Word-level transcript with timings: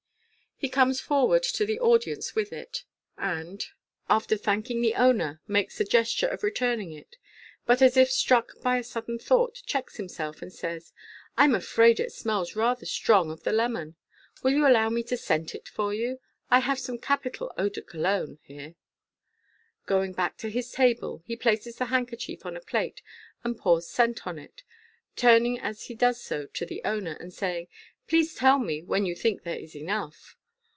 He 0.57 0.69
comes 0.69 1.01
forward 1.01 1.41
to 1.41 1.65
the 1.65 1.79
audience 1.79 2.35
with 2.35 2.53
it, 2.53 2.83
and, 3.17 3.65
after 4.07 4.37
thanking 4.37 4.83
248 4.83 5.03
MODERN 5.03 5.17
MAGIC. 5.17 5.17
the 5.17 5.23
owner, 5.23 5.41
makes 5.59 5.79
a 5.79 5.83
gesture 5.83 6.27
of 6.27 6.43
returning 6.43 6.93
it 6.93 7.13
j 7.13 7.17
but, 7.65 7.81
as 7.81 7.97
if 7.97 8.11
struck 8.11 8.61
by 8.61 8.77
a 8.77 8.83
sudden 8.83 9.17
thought, 9.17 9.63
checks 9.65 9.95
himself, 9.97 10.39
and 10.43 10.53
says," 10.53 10.93
I'm 11.35 11.53
afraii 11.53 11.99
it 11.99 12.13
smells 12.13 12.55
rather 12.55 12.85
strong 12.85 13.31
of 13.31 13.41
the 13.41 13.51
lemon. 13.51 13.95
Will 14.43 14.51
you 14.51 14.67
allow 14.67 14.89
me 14.89 15.01
to 15.01 15.17
scent 15.17 15.55
it 15.55 15.67
for 15.67 15.95
you? 15.95 16.19
I 16.51 16.59
have 16.59 16.77
some 16.77 16.99
capital 16.99 17.51
Eau 17.57 17.67
de 17.69 17.81
Cologne 17.81 18.37
here.'' 18.43 18.75
Going 19.87 20.11
back 20.13 20.37
to 20.37 20.49
his 20.51 20.71
table, 20.71 21.23
he 21.25 21.35
places 21.35 21.77
the 21.77 21.85
handkerchief 21.85 22.45
on 22.45 22.55
a 22.55 22.61
plate, 22.61 23.01
and 23.43 23.57
pours 23.57 23.87
scent 23.87 24.27
on 24.27 24.37
it, 24.37 24.61
turning 25.15 25.57
as 25.59 25.85
he 25.85 25.95
does 25.95 26.21
so 26.21 26.45
to 26.45 26.67
the 26.67 26.83
owner, 26.85 27.17
and 27.19 27.33
saying," 27.33 27.67
Please 28.07 28.35
tell 28.35 28.59
me 28.59 28.83
when 28.83 29.07
you 29.07 29.15
think 29.15 29.41
there 29.41 29.57
is 29.57 29.75
enough." 29.75 30.37